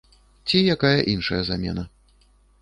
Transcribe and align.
Ці 0.47 0.61
якая 0.75 0.99
іншая 1.13 1.41
замена. 1.51 1.83